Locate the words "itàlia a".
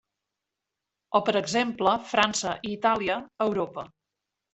2.79-3.49